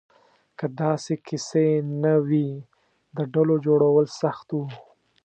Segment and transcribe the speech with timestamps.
[0.57, 1.67] که داسې کیسې
[2.03, 2.49] نه وې،
[3.17, 4.65] د ډلو جوړول سخت وو.